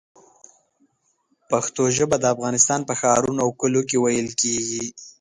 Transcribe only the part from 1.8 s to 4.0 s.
ژبه د افغانستان په ښارونو او کلیو کې